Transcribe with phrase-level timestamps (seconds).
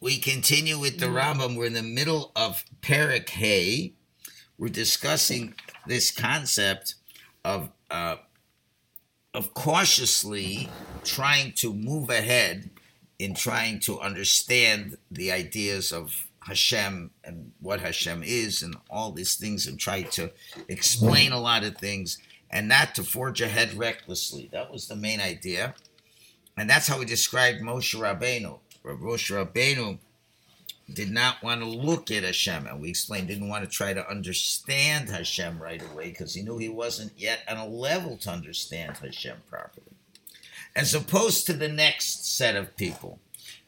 [0.00, 1.56] we continue with the Rambam.
[1.56, 3.94] We're in the middle of Perik Hay.
[4.56, 5.54] We're discussing
[5.86, 6.94] this concept
[7.44, 8.16] of uh,
[9.34, 10.68] of cautiously
[11.04, 12.70] trying to move ahead
[13.18, 19.34] in trying to understand the ideas of Hashem and what Hashem is and all these
[19.34, 20.30] things and try to
[20.68, 22.18] explain a lot of things
[22.50, 24.48] and not to forge ahead recklessly.
[24.52, 25.74] That was the main idea.
[26.56, 28.58] And that's how we described Moshe Rabbeinu.
[28.84, 29.98] Moshe Rabbeinu
[30.92, 34.10] did not want to look at Hashem, and we explained didn't want to try to
[34.10, 38.96] understand Hashem right away because he knew he wasn't yet on a level to understand
[38.96, 39.86] Hashem properly.
[40.74, 43.18] As opposed to the next set of people.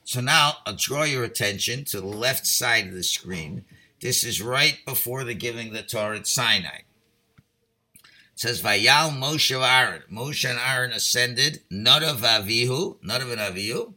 [0.05, 3.65] So now I'll draw your attention to the left side of the screen.
[4.01, 6.81] This is right before the giving the Torah at Sinai.
[7.95, 10.03] It says, Vayal Moshe Aaron.
[10.11, 13.93] Moshe and Aaron ascended, Nadav Avihu, not Nadav and Avihu,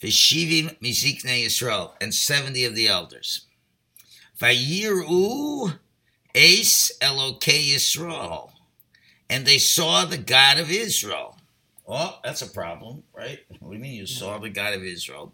[0.00, 3.46] Vishivim Mizikne Yisrael, and 70 of the elders.
[4.40, 5.78] Vayiru
[6.34, 8.50] Ace Elokei Yisrael.
[9.28, 11.36] And they saw the God of Israel.
[11.86, 13.40] Oh, that's a problem, right?
[13.58, 15.32] What do you mean you saw the God of Israel?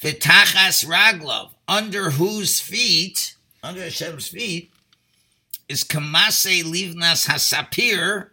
[0.00, 4.70] Vitachas Raglov, under whose feet, under Hashem's feet,
[5.68, 8.28] is Kamase Livnas Hasapir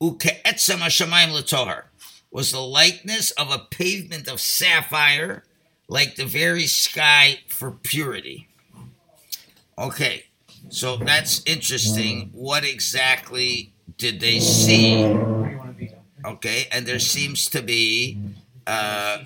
[0.00, 1.84] Ukeetzam Hashemayim Latohar
[2.30, 5.44] was the likeness of a pavement of sapphire,
[5.88, 8.48] like the very sky for purity.
[9.76, 10.24] Okay,
[10.68, 12.30] so that's interesting.
[12.32, 15.04] What exactly did they see?
[16.24, 18.18] Okay, and there seems to be
[18.66, 19.24] uh,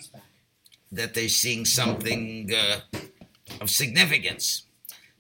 [0.93, 2.81] that they're seeing something uh,
[3.61, 4.63] of significance.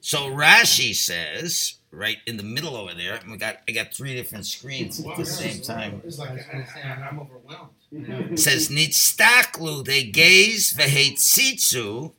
[0.00, 4.14] So Rashi says, right in the middle over there, and we got I got three
[4.14, 6.02] different screens at the same time.
[6.04, 7.70] It's like I, I'm overwhelmed.
[7.92, 12.12] It says nitztaklu, they gazed vehetzitzu,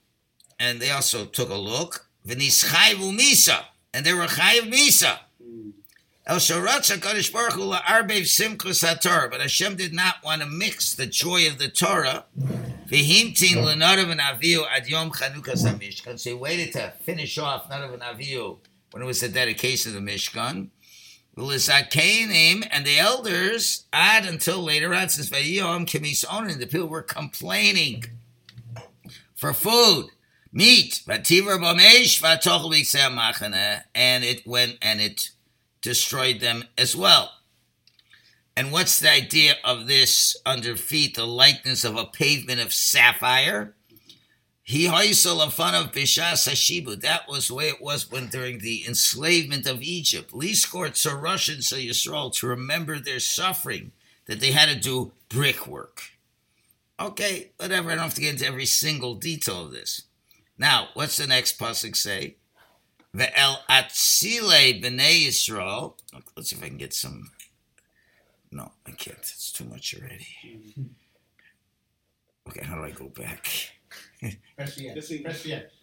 [0.59, 2.07] and they also took a look.
[2.27, 5.19] V'nischayvu misa, and they were chayiv misa.
[5.43, 5.71] Mm.
[6.25, 10.95] El sharatza kadosh baruch hu la'arbev simchus haTorah, but Hashem did not want to mix
[10.95, 12.25] the joy of the Torah.
[12.89, 16.17] V'himtin l'nadav and avihu ad yom chanukas hamishkan.
[16.17, 18.57] So he waited to finish off nadav and avihu
[18.95, 20.69] when it was the dedication of the Mishkan.
[21.37, 26.59] And the elders add until later on vayiyom kemisonin.
[26.59, 28.05] The people were complaining
[29.35, 30.11] for food,
[30.53, 31.27] meat, and
[34.23, 35.31] it went and it
[35.81, 37.31] destroyed them as well.
[38.55, 43.75] And what's the idea of this under feet, the likeness of a pavement of sapphire?
[44.67, 46.99] He hoisel fun of bishas hashibu.
[47.01, 50.31] That was the way it was when during the enslavement of Egypt.
[50.31, 53.91] Liskort so Russian so Yisrael to remember their suffering
[54.25, 56.01] that they had to do brickwork.
[56.99, 57.91] Okay, whatever.
[57.91, 60.01] I don't have to get into every single detail of this.
[60.57, 62.37] Now, what's the next pasuk say?
[63.15, 65.93] Ve'el atzile b'nei Yisrael.
[66.35, 67.29] Let's see if I can get some.
[68.49, 69.19] No, I can't.
[69.19, 70.27] It's too much already.
[72.47, 73.74] Okay, how do I go back?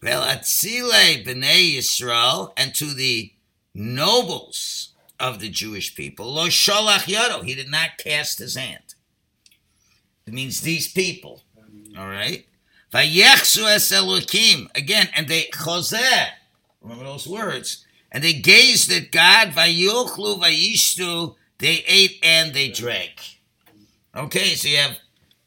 [0.03, 3.32] Velatzile b'nei Yisrael, and to the
[3.75, 8.94] nobles of the Jewish people, lo sholach yado, he did not cast his hand.
[10.26, 11.42] It means these people,
[11.98, 12.47] all right?
[12.92, 16.28] Vayechsu es elokim, again, and they, chozeh,
[16.80, 23.38] remember those words, and they gazed at God, vayochlu vayishtu, they ate and they drank.
[24.14, 24.98] Okay, so you have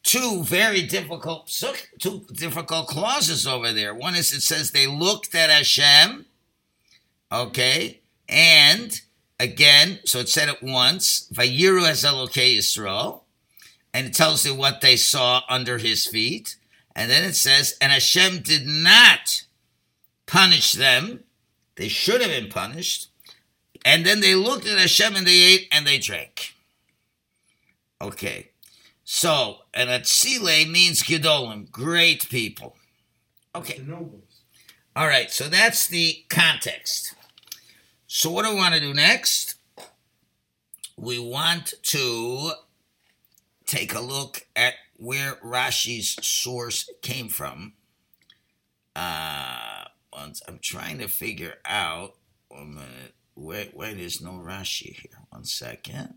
[0.06, 1.52] two very difficult
[1.98, 3.92] two difficult clauses over there.
[3.92, 6.26] One is it says they looked at Hashem,
[7.30, 9.00] okay, and
[9.38, 13.22] again, so it said it once, Vayiru as Elokei Yisrael,
[13.92, 16.56] and it tells you what they saw under his feet,
[16.94, 19.42] and then it says, and Hashem did not
[20.26, 21.24] punish them;
[21.74, 23.08] they should have been punished,
[23.84, 26.54] and then they looked at Hashem and they ate and they drank.
[28.00, 28.50] Okay.
[29.08, 32.74] So, and Atzile means Gedolim, great people.
[33.54, 33.80] Okay.
[34.96, 37.14] All right, so that's the context.
[38.08, 39.54] So, what do we want to do next?
[40.96, 42.50] We want to
[43.64, 47.74] take a look at where Rashi's source came from.
[48.96, 52.16] Uh, I'm trying to figure out
[52.48, 55.20] one minute where, where there's no Rashi here.
[55.30, 56.14] One second.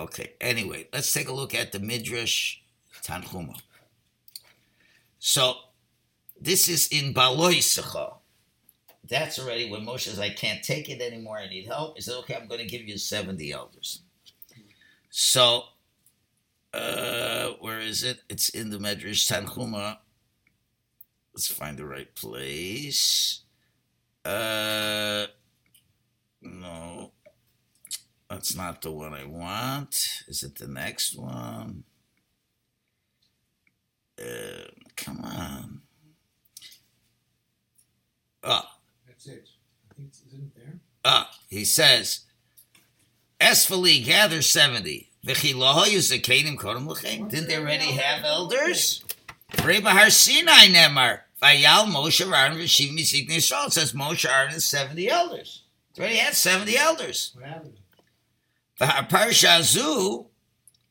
[0.00, 2.56] Okay, anyway, let's take a look at the Midrash
[3.02, 3.60] Tanchuma.
[5.18, 5.56] So,
[6.40, 8.14] this is in Beha'aloscha.
[9.06, 11.96] That's already when Moshe says, I can't take it anymore, I need help.
[11.96, 14.00] He said, okay, I'm going to give you 70 elders.
[15.10, 15.64] So,
[16.72, 18.20] uh, where is it?
[18.30, 19.98] It's in the Midrash Tanchuma.
[21.34, 23.40] let's find the right place.
[24.24, 25.26] Uh,
[26.40, 27.12] no,
[28.30, 30.22] that's not the one I want.
[30.28, 31.82] Is it the next one?
[34.18, 35.80] Uh, come on.
[38.44, 39.48] Ah, That's it.
[39.90, 40.74] I think it's, isn't it there?
[41.04, 42.20] ah, he says,
[43.40, 45.08] Esfali gather 70.
[45.26, 47.28] V'chilahoyu zekanim kodem l'chein.
[47.28, 49.04] Didn't they already have elders?
[49.64, 51.20] Reba Har Sinai Nemar.
[51.42, 53.66] Vayal Moshe Aaron V'shiv Misik Yisrael.
[53.66, 55.64] It says Moshe Aaron is 70 elders.
[55.94, 57.32] They already had 70 elders.
[57.34, 57.78] What happened?
[58.80, 60.26] V'har Parsha Zu,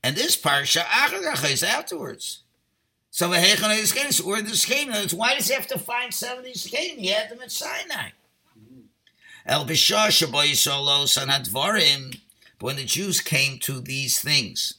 [0.03, 0.83] and this Parsha
[1.51, 2.43] is afterwards.
[3.09, 6.97] So V'hechon Ezkein, so where the Zkein, why does he have to find 70 Zkein?
[6.97, 8.09] He had them at Sinai.
[9.45, 12.19] El Bishah Shabo Yisrael Sanadvarim.
[12.59, 14.75] But when the Jews came to these things,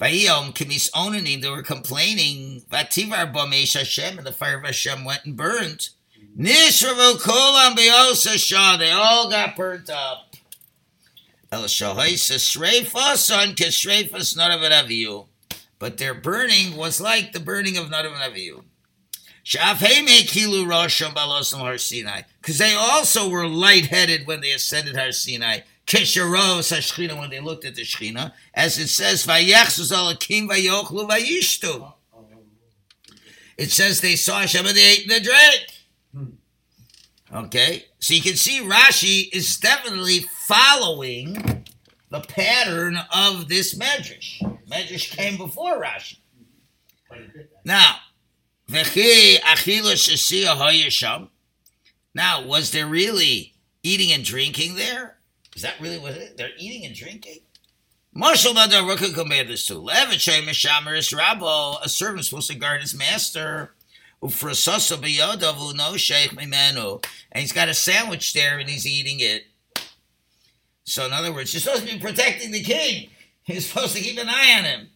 [0.00, 5.24] Vayom Kimis Onanim, they were complaining, Vativar Bamesh Hashem, and the fire of Hashem went
[5.24, 5.90] and burned.
[6.36, 7.76] Nishravu Kolam
[8.38, 10.34] Shah, they all got burnt up.
[11.50, 15.26] El Shahaisa Shrefa, son Keshrefa, not of Aviyu.
[15.78, 18.64] But their burning was like the burning of an Aviyu.
[22.40, 25.60] Because they also were lightheaded when they ascended Har Sinai.
[25.86, 29.26] Hashchina when they looked at the Shechina, as it says,
[33.56, 35.77] It says they saw Hashem and they ate and they drank.
[37.30, 41.66] Okay, so you can see Rashi is definitely following
[42.10, 44.40] the pattern of this Medrash.
[44.66, 46.16] Medrash came before Rashi.
[47.64, 47.96] Now,
[48.70, 49.38] v'chi.
[52.14, 55.18] Now, was there really eating and drinking there?
[55.54, 56.34] Is that really what it is?
[56.36, 57.40] They're eating and drinking?
[58.14, 63.74] Marshal Badar Rukka compared this to Rabo, a servant supposed to guard his master.
[64.22, 67.04] Ufrasasa biyodavu no sheikh mimenu.
[67.32, 69.44] And he's got a sandwich there and he's eating it.
[70.84, 73.10] So in other words, you're supposed to be protecting the king.
[73.44, 74.88] You're supposed to keep an eye on him.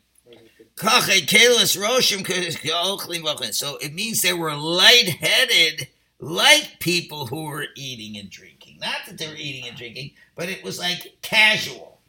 [0.77, 3.55] Kachay kelis roshim k'ochlim v'ochin.
[3.55, 5.89] So it means they were lightheaded,
[6.19, 8.79] like people who were eating and drinking.
[8.81, 12.01] Not that they were eating and drinking, but it was like casual.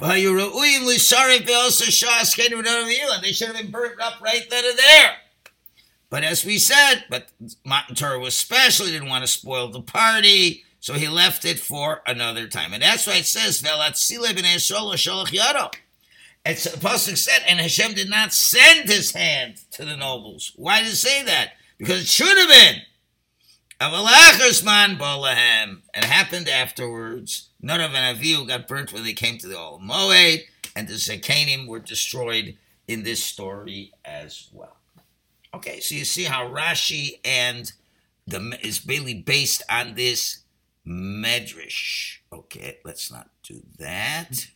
[0.00, 4.64] V'hayuru'uyim l'sarif ve'osa shas kenim v'nadav and they should have been burnt up right then
[4.64, 5.16] and there.
[6.10, 7.28] But as we said, but
[7.64, 8.86] was special.
[8.86, 12.72] Didn't want to spoil the party, so he left it for another time.
[12.72, 13.62] And that's why it says.
[16.46, 20.52] It's the pasuk said, and Hashem did not send his hand to the nobles.
[20.56, 21.52] Why did it say that?
[21.76, 22.82] Because it should have been.
[24.98, 25.82] Bolahem.
[25.94, 27.50] It happened afterwards.
[27.62, 30.44] Nadav v'Avihu got burnt when they came to the Ohel Moed,
[30.74, 32.56] and the Zekanim were destroyed
[32.86, 34.77] in this story as well.
[35.54, 37.72] Okay, so you see how Rashi and
[38.26, 40.40] the is really based on this
[40.86, 42.18] medrash.
[42.32, 44.46] Okay, let's not do that.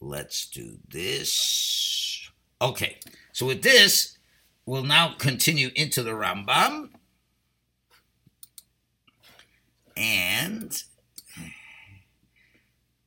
[0.00, 2.30] Let's do this.
[2.60, 2.98] Okay,
[3.32, 4.18] so with this,
[4.66, 6.90] we'll now continue into the Rambam.
[9.96, 10.82] And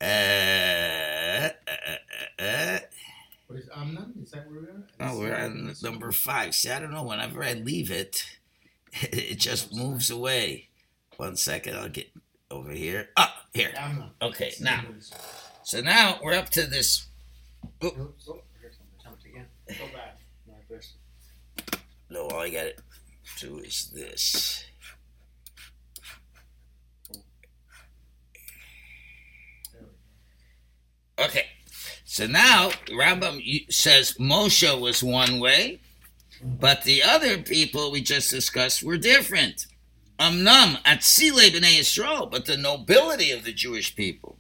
[0.02, 2.80] uh, uh, uh, uh,
[3.46, 3.60] What
[4.30, 4.84] is that where we are?
[5.00, 6.54] Oh, we're on number five.
[6.54, 7.04] See, I don't know.
[7.04, 8.26] Whenever I leave it,
[9.02, 10.70] it just moves away.
[11.18, 12.12] One second, I'll get
[12.52, 13.10] over here.
[13.18, 13.74] Ah, here.
[14.22, 14.84] Okay, now.
[15.64, 17.08] So now we're up to this.
[17.82, 18.44] Oh, here's something.
[19.04, 19.48] Jumped again.
[19.68, 20.20] Go back.
[20.48, 20.94] Not this.
[22.10, 24.64] No, all I got to do is this.
[31.20, 31.49] Okay.
[32.20, 35.80] So now Rambam says Moshe was one way,
[36.44, 39.68] but the other people we just discussed were different.
[40.20, 44.38] Amnam atzile b'nei Yisrael, but the nobility of the Jewish people.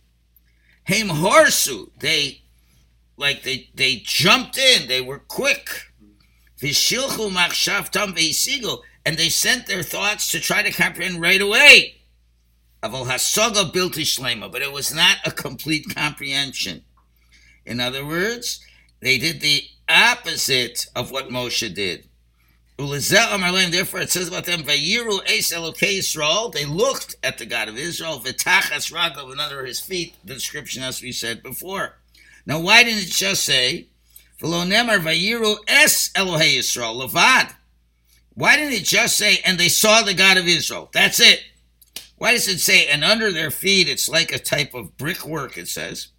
[0.89, 2.41] Haim horsu, they
[3.15, 5.69] like they they jumped in, they were quick.
[6.62, 12.01] Vishilchu machshavtam veisigu, and they sent their thoughts to try to comprehend right away.
[12.83, 16.83] Aval hasoga shlema, but it was not a complete comprehension.
[17.66, 18.60] In other words,
[19.00, 22.06] they did the opposite of what Moshe did.
[22.78, 26.54] Therefore, it says about them, Yisrael.
[26.54, 28.20] They looked at the God of Israel.
[28.20, 30.16] V'tachas Ragav, another his feet.
[30.24, 31.98] The description, as we said before.
[32.46, 33.88] Now, why didn't it just say,
[34.42, 37.54] V'lo Nemar Vayiru Es Elohei Yisrael Levad?
[38.34, 40.89] Why didn't it just say, and they saw the God of Israel?
[40.94, 41.44] That's it.
[42.18, 45.68] Why does it say, and under their feet, it's like a type of brickwork, it
[45.68, 46.10] says?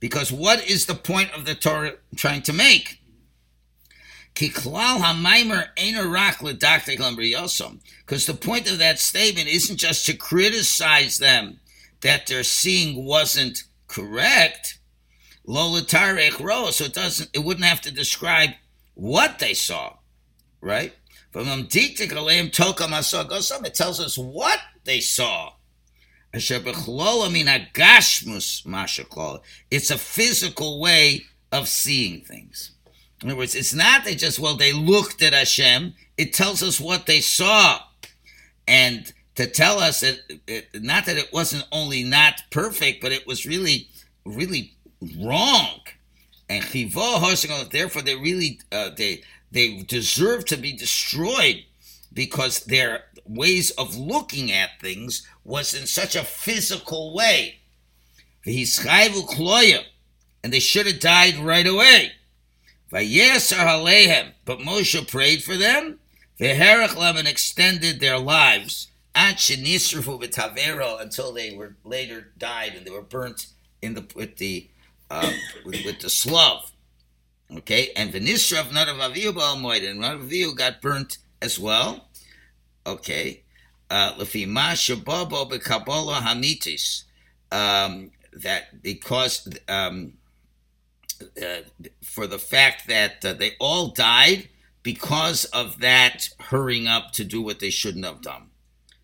[0.00, 3.00] Because what is the point of the Torah trying to make?
[8.04, 11.60] Because the point of that statement isn't just to criticize them
[12.02, 14.78] that their seeing wasn't correct.
[16.38, 18.50] Ro, so it doesn't it wouldn't have to describe
[18.94, 19.94] what they saw,
[20.60, 20.92] right?
[21.32, 21.48] From
[23.64, 25.52] it tells us what they saw.
[29.70, 32.72] It's a physical way of seeing things.
[33.22, 35.94] In other words, it's not they just, well, they looked at Hashem.
[36.18, 37.80] It tells us what they saw.
[38.68, 43.26] And to tell us that, it, not that it wasn't only not perfect, but it
[43.26, 43.88] was really,
[44.24, 44.74] really
[45.20, 45.80] wrong.
[46.48, 46.62] And
[47.70, 51.64] therefore, they really, uh, they, they deserve to be destroyed
[52.16, 57.60] because their ways of looking at things was in such a physical way.
[60.42, 62.12] And they should have died right away.
[62.90, 63.04] But
[64.60, 65.98] Moshe prayed for them.
[66.40, 68.88] and extended their lives
[71.00, 73.46] until they were later died and they were burnt
[73.82, 74.68] in the with the
[75.10, 75.32] uh,
[75.64, 76.72] with, with, the slav.
[77.50, 82.05] Okay, and Venisrav Nadav Avihu Ba'almoid and Nadav got burnt as well.
[82.86, 83.42] Okay,
[83.90, 87.04] uh, Lefima Shababo Bekabola Hamitis.
[87.50, 90.14] Um, that because um,
[91.42, 91.60] uh,
[92.02, 94.48] for the fact that uh, they all died
[94.82, 98.50] because of that hurrying up to do what they shouldn't have done.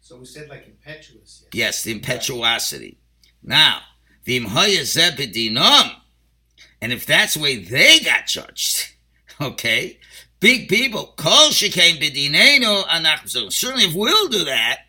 [0.01, 1.45] So we said like impetuous.
[1.53, 2.99] Yes, yes the impetuosity.
[3.43, 3.81] Now,
[4.25, 4.37] the
[6.83, 8.95] and if that's the way they got judged,
[9.41, 9.99] okay,
[10.43, 13.51] big people, kol shekain bidinenu anachim.
[13.51, 14.81] Certainly, if we'll do that,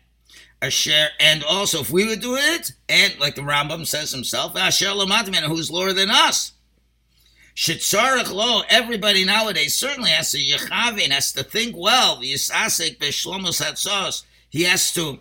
[0.60, 4.86] Asher, and also if we would do it, and like the Rambam says himself, Asher
[4.86, 6.52] Lamatman, who's lower than us.
[7.54, 12.16] Shitzarach lo, everybody nowadays certainly has to yechavin, has to think well.
[12.16, 15.20] Yisasek b'shlomos hatzos he has to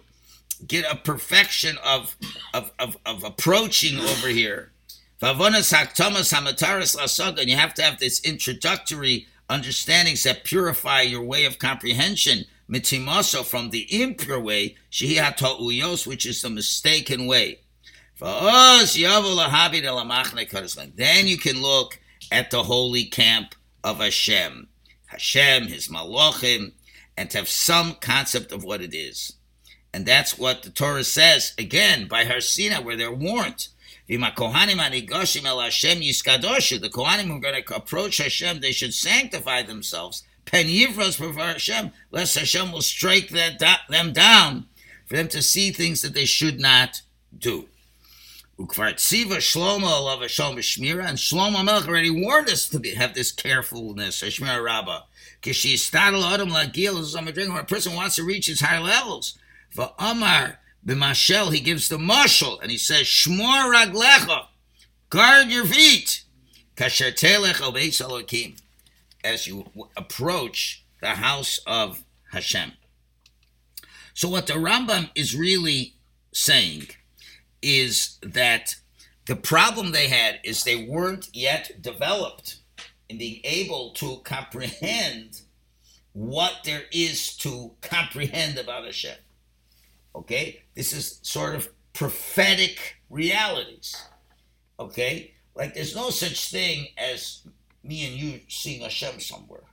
[0.67, 2.15] get a perfection of,
[2.53, 4.71] of, of, of approaching over here.
[5.21, 5.45] And you
[7.55, 12.45] have to have this introductory understandings that purify your way of comprehension.
[12.69, 17.59] Mitimoso from the impure way, uyos, which is the mistaken way.
[18.19, 18.47] Then
[21.27, 21.99] you can look
[22.31, 24.69] at the holy camp of Hashem.
[25.07, 26.71] Hashem, his malachim,
[27.15, 29.33] and to have some concept of what it is.
[29.93, 33.67] And that's what the Torah says, again, by Har Sinai, where they're warned.
[34.07, 34.77] The Kohanim
[37.27, 40.23] who are going to approach Hashem, they should sanctify themselves.
[40.45, 44.65] Pen prefer Hashem, lest Hashem will strike them down
[45.05, 47.01] for them to see things that they should not
[47.37, 47.69] do.
[48.59, 50.57] Ukvar Tziva Shlomo Alav Hashem
[50.99, 55.03] and Shlomo Melech already warned us to be, have this carefulness, Shmira Rabbah.
[57.51, 59.37] When a person wants to reach his higher levels,
[59.71, 64.47] for Amar b'mashel, he gives the marshal, and he says, Shmor raglecha,
[65.09, 66.23] guard your feet,
[66.75, 67.13] kasher
[69.23, 72.73] as you approach the house of Hashem.
[74.13, 75.95] So what the Rambam is really
[76.33, 76.87] saying
[77.61, 78.75] is that
[79.25, 82.57] the problem they had is they weren't yet developed
[83.09, 85.41] in being able to comprehend
[86.11, 89.15] what there is to comprehend about Hashem.
[90.15, 90.63] Okay?
[90.75, 93.95] This is sort of prophetic realities.
[94.79, 95.33] Okay?
[95.55, 97.47] Like there's no such thing as
[97.83, 99.63] me and you seeing Hashem somewhere.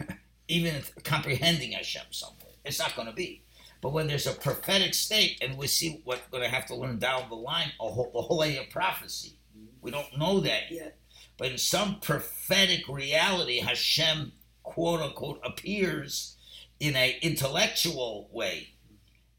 [0.48, 2.52] Even comprehending Hashem somewhere.
[2.64, 3.42] It's not going to be.
[3.80, 6.74] But when there's a prophetic state, and we see what we're going to have to
[6.74, 9.38] learn down the line, a whole, the whole area of prophecy.
[9.80, 10.98] We don't know that yet.
[11.38, 14.32] But in some prophetic reality, Hashem,
[14.62, 16.36] quote unquote, appears
[16.80, 18.70] in an intellectual way,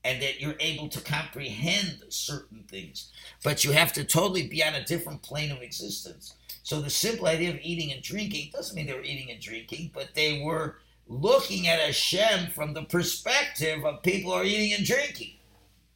[0.08, 3.12] and that you're able to comprehend certain things.
[3.44, 6.34] But you have to totally be on a different plane of existence.
[6.64, 9.92] So the simple idea of eating and drinking doesn't mean they were eating and drinking,
[9.94, 14.86] but they were looking at Hashem from the perspective of people who are eating and
[14.86, 15.34] drinking.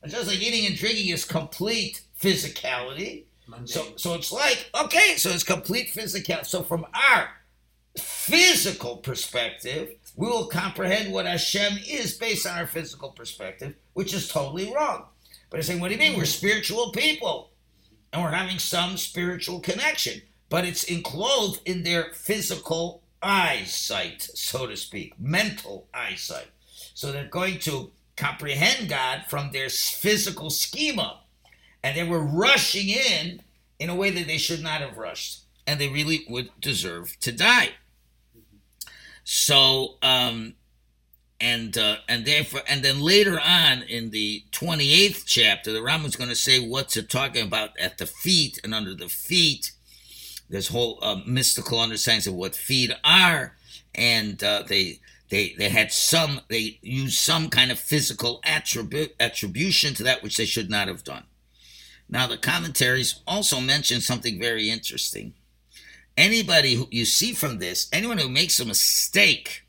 [0.04, 3.24] It's just like eating and drinking is complete physicality.
[3.66, 6.44] So, so it's like okay, so it's complete physical.
[6.44, 7.30] So from our
[7.98, 14.28] physical perspective, we will comprehend what Hashem is based on our physical perspective, which is
[14.28, 15.06] totally wrong.
[15.50, 16.18] But I'm saying, what do you mean?
[16.18, 17.52] We're spiritual people,
[18.14, 24.78] and we're having some spiritual connection, but it's enclosed in their physical eyesight, so to
[24.78, 26.48] speak, mental eyesight.
[26.94, 31.22] So they're going to comprehend God from their physical schema
[31.84, 33.42] and they were rushing in
[33.80, 37.32] in a way that they should not have rushed, and they really would deserve to
[37.32, 37.72] die.
[39.24, 40.56] So, um,
[41.42, 46.16] and uh, and therefore, and then later on in the twenty eighth chapter, the Rambam's
[46.16, 49.72] going to say what's it talking about at the feet and under the feet.
[50.50, 53.56] There's whole uh, mystical understandings of what feet are,
[53.96, 59.96] and uh, they they they had some they used some kind of physical attribute attribution
[59.96, 61.24] to that which they should not have done.
[62.08, 65.34] Now the commentaries also mention something very interesting.
[66.18, 69.61] Anybody who you see from this, anyone who makes a mistake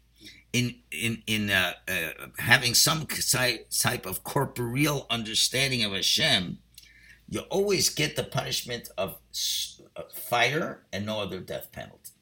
[0.53, 1.93] in in in uh, uh,
[2.39, 6.59] having some type of corporeal understanding of Hashem,
[7.29, 9.19] you always get the punishment of
[10.15, 12.13] fire and no other death penalty.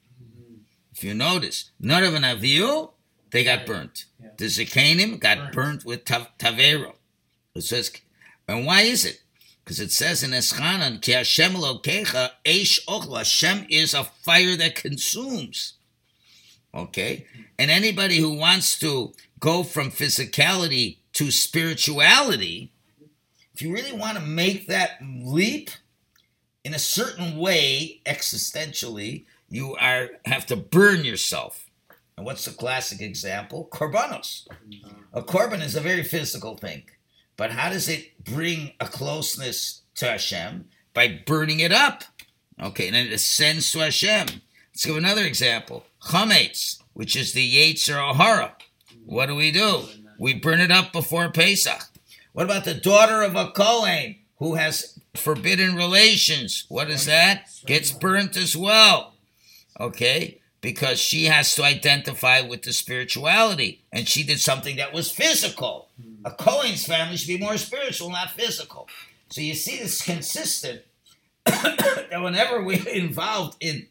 [0.93, 2.91] If you notice, Nadav v'Avihu,
[3.31, 4.05] they got burnt.
[4.21, 4.29] Yeah.
[4.37, 6.93] The Zikanim got burnt, burnt with tav- Taverah.
[7.55, 7.91] It says,
[8.47, 9.21] and why is it?
[9.63, 14.75] Because it says in Eschanan, Ki Hashem Elokecha, Eish Ochla, Hashem is a fire that
[14.75, 15.73] consumes.
[16.73, 17.25] Okay?
[17.59, 22.71] And anybody who wants to go from physicality to spirituality,
[23.53, 25.69] if you really want to make that leap
[26.63, 31.69] in a certain way, existentially, you are have to burn yourself.
[32.17, 33.67] And what's the classic example?
[33.71, 34.47] Korbanos.
[35.13, 36.83] A korban is a very physical thing.
[37.35, 40.65] But how does it bring a closeness to Hashem?
[40.93, 42.03] By burning it up.
[42.61, 44.27] Okay, and it ascends to Hashem.
[44.73, 45.85] Let's give another example.
[46.03, 48.55] Chametz, which is the Yetzer Hara.
[49.05, 49.83] What do we do?
[50.17, 51.83] We burn it up before Pesach.
[52.33, 56.65] What about the daughter of a Kohen who has forbidden relations?
[56.69, 57.49] What is that?
[57.65, 59.15] Gets burnt as well.
[59.79, 60.39] Okay?
[60.61, 63.83] Because she has to identify with the spirituality.
[63.91, 65.89] And she did something that was physical.
[66.23, 68.87] A Kohen's family should be more spiritual, not physical.
[69.29, 70.83] So you see this consistent
[71.45, 73.87] that whenever we're involved in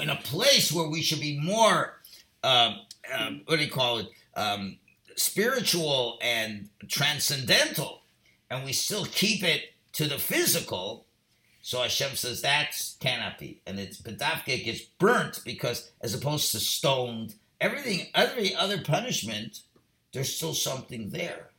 [0.00, 2.00] in a place where we should be more
[2.42, 2.74] uh,
[3.16, 4.78] um, what do you call it um,
[5.16, 8.02] spiritual and transcendental
[8.50, 11.06] and we still keep it to the physical
[11.62, 16.60] so Hashem says that cannot be, and it's Bedavke gets burnt because as opposed to
[16.60, 19.60] stoned, everything every other punishment,
[20.12, 21.50] there's still something there.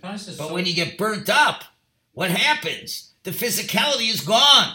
[0.00, 1.64] But so- when you get burnt up,
[2.12, 3.12] what happens?
[3.24, 4.74] The physicality is gone.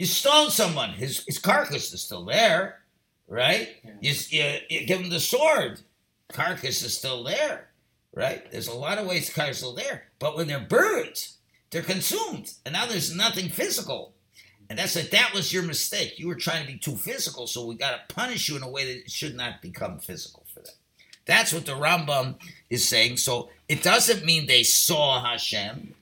[0.00, 2.80] You stone someone, his his carcass is still there,
[3.28, 3.68] right?
[4.00, 5.82] You, you, you give him the sword,
[6.32, 7.68] carcass is still there,
[8.14, 8.50] right?
[8.50, 11.34] There's a lot of ways carcass is still there, but when they're burnt
[11.70, 14.14] they're consumed, and now there's nothing physical.
[14.70, 16.18] And that's like that was your mistake.
[16.18, 18.70] You were trying to be too physical, so we got to punish you in a
[18.70, 20.74] way that it should not become physical for them.
[21.26, 22.36] That's what the Rambam
[22.70, 23.18] is saying.
[23.18, 25.94] So it doesn't mean they saw Hashem,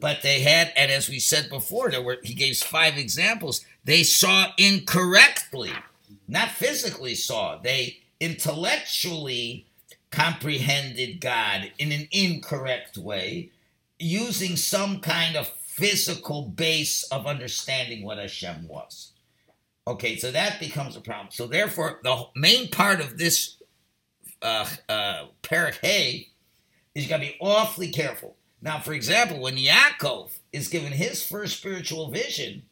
[0.00, 3.64] but they had, and as we said before, there were he gave five examples.
[3.84, 5.72] They saw incorrectly,
[6.28, 7.58] not physically saw.
[7.58, 9.66] They intellectually
[10.10, 13.50] comprehended God in an incorrect way
[13.98, 19.12] using some kind of physical base of understanding what Hashem was.
[19.86, 21.28] Okay, so that becomes a problem.
[21.30, 23.56] So therefore, the main part of this
[24.40, 28.36] uh, uh, Parak is you got to be awfully careful.
[28.64, 32.62] Now, for example, when Yaakov is given his first spiritual vision,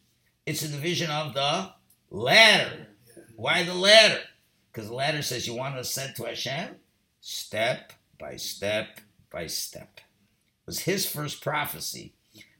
[0.43, 1.69] it's in the vision of the
[2.09, 2.87] ladder.
[3.35, 4.21] Why the ladder?
[4.71, 6.77] Because the ladder says you want to ascend to Hashem
[7.21, 9.01] step by step
[9.31, 10.01] by step
[10.65, 12.13] was his first prophecy.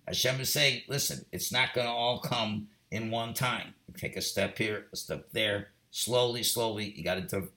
[0.07, 3.73] Hashem is saying, listen, it's not going to all come in one time.
[3.87, 6.93] You take a step here, a step there, slowly, slowly.
[6.95, 7.47] You got to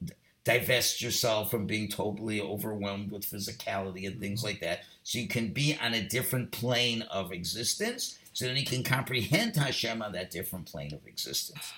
[0.46, 4.82] divest yourself from being totally overwhelmed with physicality and things like that.
[5.02, 8.16] So you can be on a different plane of existence.
[8.32, 11.72] So then you can comprehend Hashem on that different plane of existence.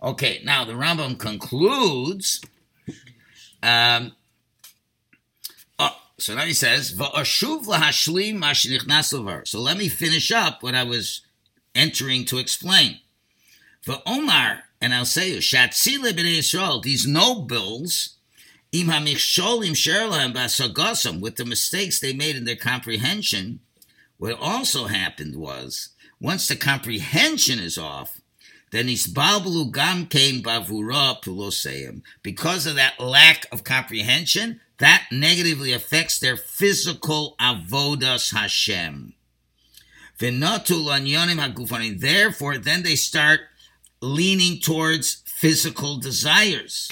[0.00, 2.40] Okay, now the Rambam concludes.
[3.62, 4.12] Um,
[6.18, 7.10] so now he says, So
[9.60, 11.22] let me finish up what I was
[11.74, 13.00] entering to explain.
[13.84, 18.16] The Omar, and I'll say, you, Shatzile b'nei Yisrael, these nobles,
[18.72, 23.60] im hamichsholim sherlahem b'asagosam, with the mistakes they made in their comprehension,
[24.18, 28.20] what also happened was, once the comprehension is off,
[28.70, 32.02] then isbalbulu gam came bavura puloseim.
[32.22, 39.14] Because of that lack of comprehension, that negatively affects their physical avodas Hashem.
[42.00, 43.40] Therefore, then they start
[44.04, 46.90] leaning towards physical desires.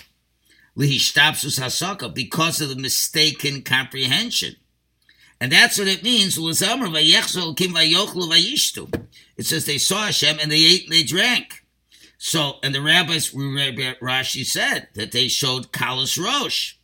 [0.74, 4.56] Because of the mistaken comprehension.
[5.40, 6.38] And that's what it means.
[6.38, 6.54] It
[9.46, 11.64] says they saw Hashem and they ate and they drank.
[12.16, 16.74] So, and the rabbis, Rashi said that they showed Kalas Rosh,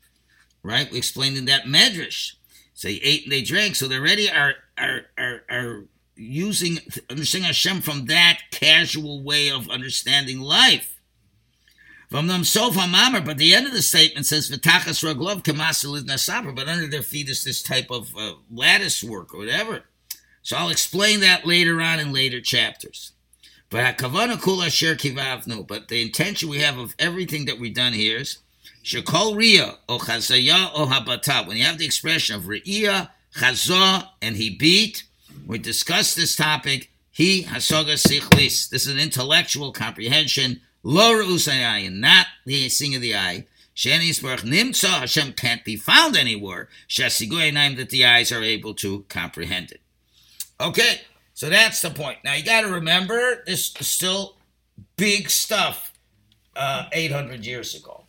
[0.65, 0.91] right?
[0.91, 2.33] We explained in that Medrash.
[2.75, 3.77] So they ate and they drank.
[3.77, 5.85] So they already are are are, are
[6.19, 6.79] using
[7.09, 10.99] understanding Hashem from that casual way of understanding life.
[12.11, 17.63] But the end of the statement says v'tachas raglov but under their feet is this
[17.63, 19.83] type of uh, lattice work or whatever.
[20.43, 23.13] So I'll explain that later on in later chapters.
[23.71, 23.99] But.
[23.99, 28.39] But the intention we have of everything that we've done here is
[28.83, 31.47] shekol ria o chazaya o habata.
[31.47, 35.05] When you have the expression of ria, chazah, and he beat,
[35.47, 36.91] we discuss this topic.
[37.11, 38.69] He hasoga sichlis.
[38.69, 43.47] This is an intellectual comprehension Lo Rusayayin, not the seeing of the eye.
[43.75, 46.69] Shenis Baruch Nimtza Hashem can't be found anywhere.
[46.89, 49.81] Shasiguenaim that the eyes are able to comprehend it.
[50.61, 51.03] Okay,
[51.35, 52.19] so that's the point.
[52.25, 54.37] Now you got to remember this is still
[54.97, 55.93] big stuff.
[56.57, 58.03] Uh, 800 years ago,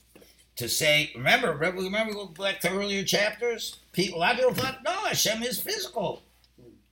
[0.55, 3.77] to say, remember, remember, remember, go back to earlier chapters.
[3.91, 6.23] People, a lot of people thought, no, Hashem is physical.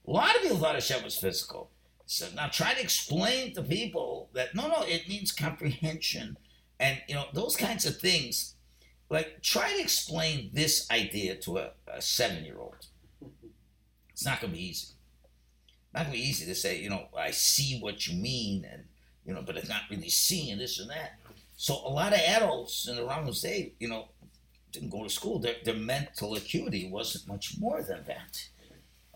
[0.07, 1.69] A lot of people thought Hashem was physical.
[2.05, 6.37] So now try to explain to people that no, no, it means comprehension,
[6.79, 8.55] and you know those kinds of things.
[9.09, 12.87] Like try to explain this idea to a, a seven-year-old.
[14.11, 14.93] It's not going to be easy.
[15.93, 18.85] Not going to be easy to say, you know, I see what you mean, and
[19.25, 21.19] you know, but it's not really seeing this and that.
[21.57, 24.09] So a lot of adults in the Rambam's day, you know,
[24.71, 25.39] didn't go to school.
[25.39, 28.47] Their, their mental acuity wasn't much more than that.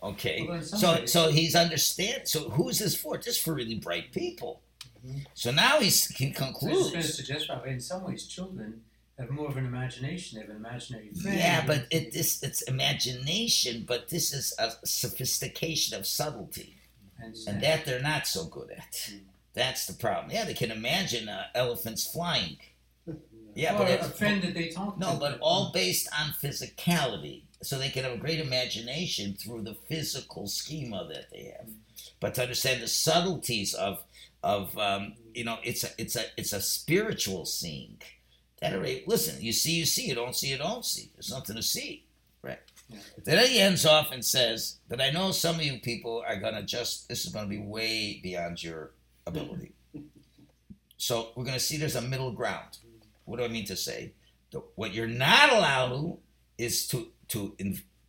[0.02, 2.26] Okay, Well, so so he's understand.
[2.28, 3.16] So who is this for?
[3.18, 4.62] Just for really bright people.
[5.06, 5.26] Mhm.
[5.34, 6.54] So now he I was just going
[6.92, 8.82] to suggest, in some ways, children
[9.18, 10.36] have more of an imagination.
[10.36, 11.38] They have an imaginary friend.
[11.38, 16.76] Yeah, but it this it's imagination, but this is a sophistication of subtlety,
[17.20, 19.12] I and that they're not so good at.
[19.54, 20.30] That's the problem.
[20.32, 22.56] Yeah, they can imagine uh, elephants flying.
[23.54, 25.00] Yeah, or but a friend that they talk to.
[25.00, 27.42] no, but all based on physicality.
[27.62, 31.68] So they can have a great imagination through the physical schema that they have.
[32.20, 34.04] But to understand the subtleties of
[34.42, 37.98] of um, you know, it's a it's a it's a spiritual seeing.
[38.60, 41.10] That already listen, you see, you see, you don't see, you don't see.
[41.14, 42.04] There's nothing to see.
[42.42, 42.58] Right.
[42.88, 42.98] Yeah.
[43.24, 46.62] Then he ends off and says that I know some of you people are gonna
[46.62, 48.92] just this is gonna be way beyond your
[49.26, 49.72] ability.
[50.98, 52.78] So we're gonna see there's a middle ground.
[53.24, 54.12] What do I mean to say?
[54.52, 56.18] The, what you're not allowed to
[56.58, 57.56] is to to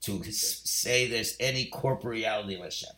[0.02, 2.90] to say there's any corporeality of Hashem.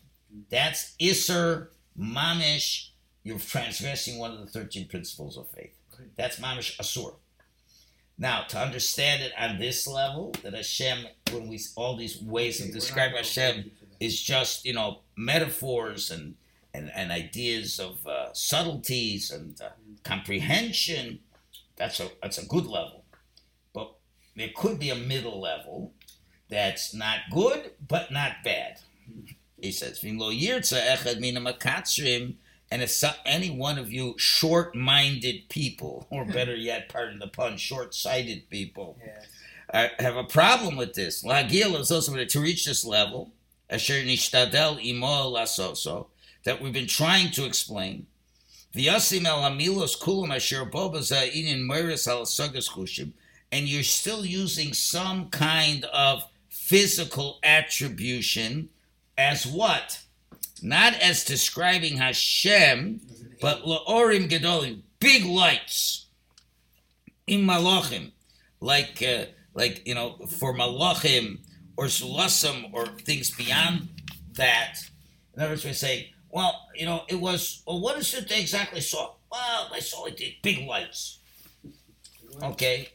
[0.50, 2.88] That's Isser Mamish.
[3.22, 5.74] You're transgressing one of the thirteen principles of faith.
[6.16, 7.14] That's Mamish Asur.
[8.18, 12.72] Now, to understand it on this level, that Hashem, when we all these ways of
[12.72, 16.34] describing Hashem is just you know metaphors and
[16.74, 19.68] and, and ideas of uh, subtleties and uh,
[20.02, 21.20] comprehension.
[21.76, 23.04] That's a that's a good level,
[23.72, 23.94] but
[24.34, 25.92] there could be a middle level
[26.48, 28.78] that's not good but not bad.
[29.60, 32.34] He says, "V'im lo yirtza echad mina makatzrim."
[32.70, 36.32] And if so, any one of you short-minded people, or hmm.
[36.32, 39.22] better yet, pardon the pun, short-sighted people, Yeah.
[39.72, 41.24] Uh, I have a problem with this.
[41.24, 43.32] Lagil is also to reach this level,
[43.68, 46.06] asher nishtadel imo lasoso,
[46.44, 48.06] that we've been trying to explain.
[48.74, 53.12] V'yasim el hamilos kulam asher bobaza inin meris al sagas chushim,
[53.50, 56.24] and you're still using some kind of
[56.66, 58.68] physical attribution
[59.16, 60.00] as what?
[60.62, 63.00] Not as describing Hashem,
[63.40, 66.06] but laorim gedolim, big lights,
[67.26, 68.10] in malachim,
[68.60, 71.38] like uh, like you know for malachim
[71.76, 73.88] or sulasim or things beyond
[74.34, 74.78] that.
[75.34, 77.62] In other words, we say, well, you know, it was.
[77.66, 79.14] Well, what is it they exactly saw?
[79.30, 81.20] Well, they saw it big lights.
[82.42, 82.88] Okay,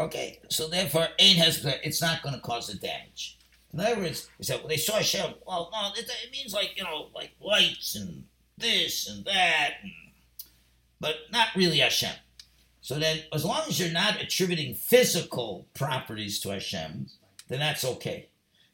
[0.00, 0.40] okay.
[0.48, 3.38] So therefore, ain't has it's not going to cause a damage.
[3.72, 5.34] In other words, we said well, they saw Hashem.
[5.46, 8.24] Well, no, it, it means like you know, like lights and
[8.58, 9.92] this and that, and,
[11.00, 12.14] but not really Hashem.
[12.80, 17.06] So then, as long as you're not attributing physical properties to Hashem,
[17.48, 18.28] then that's okay.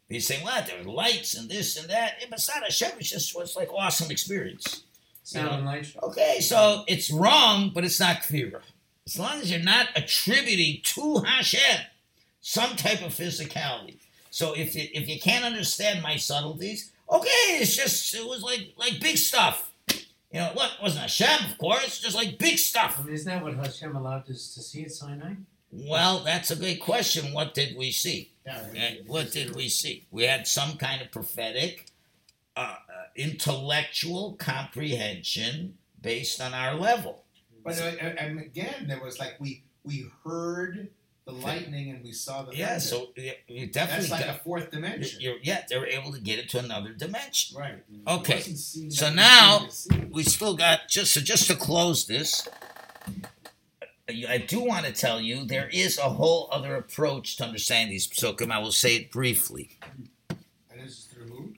[0.09, 2.15] But you say, well, there lights and this and that.
[2.31, 2.93] But it's not Hashem.
[2.99, 4.85] It's just what's like awesome experience.
[5.25, 5.93] Sound and light.
[6.03, 8.63] Okay, so it's wrong, but it's not clear.
[9.07, 11.87] As long as you're not attributing to Hashem
[12.41, 13.97] some type of physicality.
[14.31, 18.73] So if you, if you can't understand my subtleties, okay, it's just it was like
[18.77, 19.73] like big stuff.
[20.33, 22.99] You know, what wasn't Hashem, of course, just like big stuff.
[23.01, 25.35] I mean, isn't that what Hashem allowed us to see at Sinai?
[25.73, 27.33] Well, that's a great question.
[27.33, 28.31] What did we see?
[28.45, 28.59] Yeah.
[28.77, 30.05] Uh, what did we see?
[30.11, 31.87] We had some kind of prophetic,
[32.57, 32.77] uh, uh,
[33.15, 37.25] intellectual comprehension based on our level.
[37.67, 37.85] But uh,
[38.19, 40.89] and again, there was like we we heard
[41.27, 42.81] the lightning and we saw the Yeah, thunder.
[42.81, 46.21] so you you that's definitely like a fourth dimension, you're, yeah, they were able to
[46.21, 47.57] get it to another dimension.
[47.59, 47.83] right?
[48.07, 50.09] Okay, It wasn't seen so now- seemed to see.
[50.13, 52.47] we still got just so just to close this.
[54.09, 58.07] I do want to tell you there is a whole other approach to understanding these
[58.07, 58.53] psukim.
[58.53, 59.71] I will say it briefly,
[60.29, 61.55] And this is through who?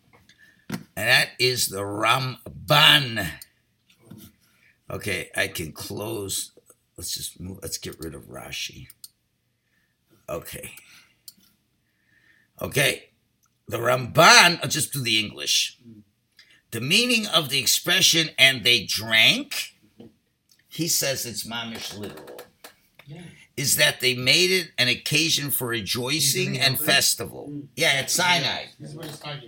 [0.71, 3.29] and that is the Ramban.
[4.90, 6.53] Okay, I can close.
[6.96, 7.59] Let's just move.
[7.62, 8.88] Let's get rid of Rashi.
[10.29, 10.72] Okay.
[12.61, 13.11] Okay,
[13.68, 14.61] the Ramban.
[14.62, 15.79] I'll just do the English.
[16.70, 19.74] The meaning of the expression "and they drank."
[20.68, 22.40] He says it's mamish literal.
[23.07, 23.22] Yeah.
[23.57, 27.53] Is that they made it an occasion for rejoicing and festival?
[27.74, 28.66] Yeah, at Sinai.
[28.79, 29.42] This is what about.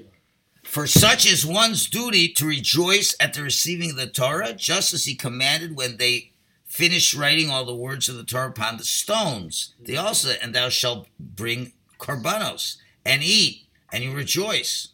[0.70, 5.04] For such is one's duty to rejoice at the receiving of the Torah, just as
[5.04, 6.30] he commanded when they
[6.64, 9.74] finished writing all the words of the Torah upon the stones.
[9.80, 14.90] They also, and thou shalt bring korbanos and eat, and you rejoice.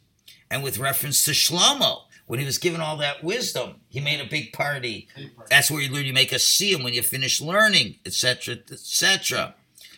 [0.51, 4.31] And with reference to Shlomo, when he was given all that wisdom, he made a
[4.31, 5.09] big party.
[5.51, 6.07] That's where you learn.
[6.07, 9.55] You make a siyum when you finish learning, etc., etc.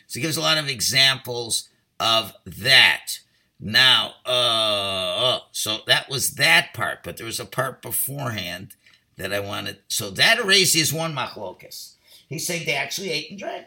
[0.09, 1.69] So he gives a lot of examples
[2.01, 3.21] of that.
[3.61, 8.77] Now, uh, so that was that part, but there was a part beforehand
[9.17, 9.79] that I wanted.
[9.89, 11.95] So that erases one machlokas.
[12.29, 13.67] He's saying they actually ate and drank.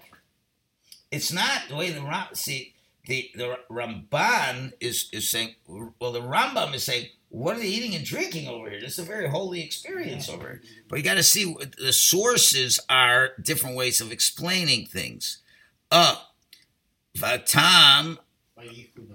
[1.12, 2.27] It's not the way the.
[2.34, 2.73] See,
[3.06, 5.56] the the Ramban is is saying.
[5.67, 8.80] Well, the Rambam is saying, what are they eating and drinking over here?
[8.80, 10.62] This is a very holy experience over here.
[10.89, 15.39] But you got to see the sources are different ways of explaining things.
[15.89, 16.17] Uh,
[17.17, 18.17] Vatam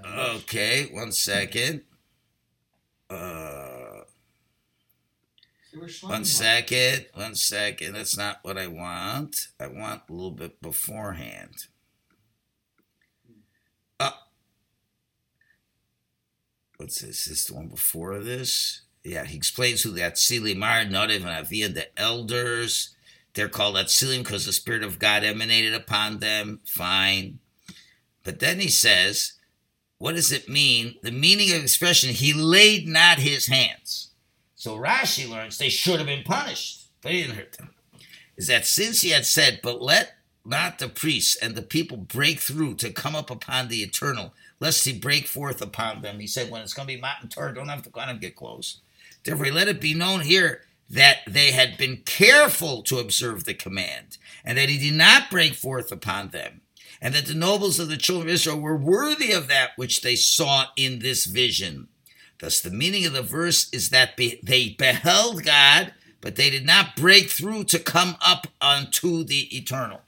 [0.06, 1.82] Okay, one second.
[3.08, 4.02] Uh,
[6.00, 7.94] one second, one second.
[7.94, 9.48] That's not what I want.
[9.60, 11.66] I want a little bit beforehand.
[14.00, 14.10] Uh,
[16.78, 17.20] what's this?
[17.20, 18.82] Is this the one before this?
[19.04, 22.96] Yeah, he explains who Mar, Nadav, and Avia, the elders.
[23.34, 26.60] They're called Atzilim because the Spirit of God emanated upon them.
[26.64, 27.38] Fine.
[28.24, 29.34] But then he says,
[29.98, 30.96] what does it mean?
[31.02, 34.10] The meaning of expression, he laid not his hands.
[34.54, 37.70] So Rashi learns they should have been punished, he didn't hurt them.
[38.36, 42.38] Is that since he had said, but let not the priests and the people break
[42.40, 46.20] through to come up upon the eternal, lest he break forth upon them.
[46.20, 48.36] He said, when it's going to be Matan Torah, don't have to on and get
[48.36, 48.80] close.
[49.24, 54.18] Therefore, let it be known here that they had been careful to observe the command,
[54.44, 56.60] and that he did not break forth upon them
[57.00, 60.16] and that the nobles of the children of Israel were worthy of that which they
[60.16, 61.88] saw in this vision.
[62.38, 66.66] Thus, the meaning of the verse is that be- they beheld God, but they did
[66.66, 70.00] not break through to come up unto the eternal.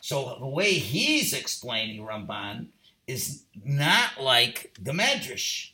[0.00, 2.68] So, the way he's explaining Ramban
[3.06, 5.70] is not like the Medrash.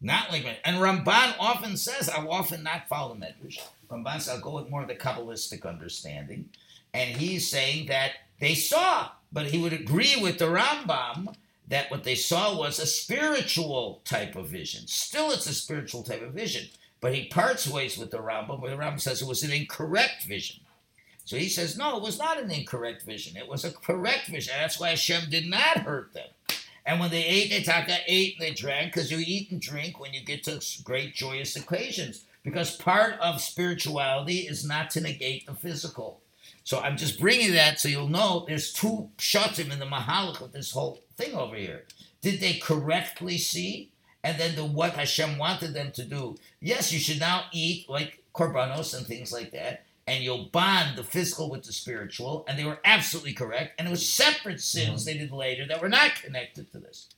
[0.00, 3.60] Not like And Ramban often says, I will often not follow the Medrash.
[3.90, 6.48] Ramban says, I'll go with more of the Kabbalistic understanding.
[6.94, 11.34] And he's saying that they saw, but he would agree with the Rambam
[11.68, 14.86] that what they saw was a spiritual type of vision.
[14.86, 16.68] Still, it's a spiritual type of vision,
[17.00, 20.24] but he parts ways with the Rambam, where the Rambam says it was an incorrect
[20.26, 20.60] vision.
[21.24, 23.36] So he says, no, it was not an incorrect vision.
[23.36, 24.52] It was a correct vision.
[24.58, 26.28] That's why Hashem did not hurt them.
[26.84, 30.00] And when they ate, they taka ate and they drank, because you eat and drink
[30.00, 32.24] when you get to great joyous occasions.
[32.42, 36.20] Because part of spirituality is not to negate the physical.
[36.64, 40.52] So I'm just bringing that so you'll know there's two shatim in the Mahalach of
[40.52, 41.84] this whole thing over here.
[42.20, 43.90] Did they correctly see?
[44.22, 46.36] And then the what Hashem wanted them to do.
[46.60, 51.04] Yes, you should now eat like korbanos and things like that, and you'll bond the
[51.04, 52.44] physical with the spiritual.
[52.46, 53.74] And they were absolutely correct.
[53.78, 57.08] And it was separate sins they did later that were not connected to this.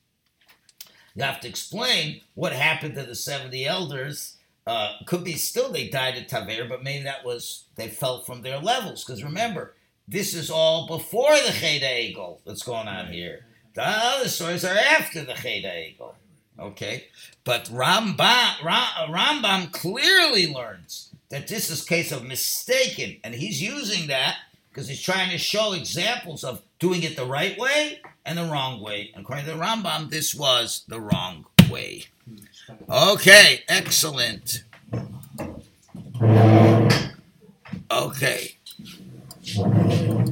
[1.15, 5.89] You have to explain what happened to the 70 elders uh, could be still they
[5.89, 9.05] died at Taver, but maybe that was they fell from their levels.
[9.05, 9.75] Because remember,
[10.07, 13.47] this is all before the Chet HaEgel that's going on here.
[13.75, 16.15] The other stories are after the Chet HaEgel.
[16.59, 17.07] Okay,
[17.45, 24.37] but Rambam, Rambam clearly learns that this is case of mistaken, and he's using that
[24.69, 28.81] because he's trying to show examples of doing it the right way and the wrong
[28.81, 29.11] way.
[29.15, 32.05] And according to the Rambam, this was the wrong way.
[32.89, 34.65] Okay, excellent.
[37.91, 38.57] Okay.